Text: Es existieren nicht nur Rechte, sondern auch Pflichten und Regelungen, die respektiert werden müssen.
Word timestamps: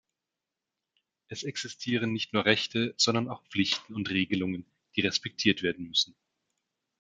Es 1.27 1.43
existieren 1.43 2.11
nicht 2.11 2.33
nur 2.33 2.45
Rechte, 2.45 2.95
sondern 2.97 3.29
auch 3.29 3.45
Pflichten 3.45 3.93
und 3.93 4.09
Regelungen, 4.09 4.65
die 4.95 5.01
respektiert 5.01 5.61
werden 5.61 5.89
müssen. 5.89 6.15